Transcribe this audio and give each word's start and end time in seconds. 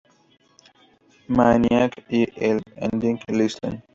Maniac" 1.27 1.91
y 2.09 2.25
el 2.35 2.63
ending 2.75 3.19
"Listen!! 3.27 3.83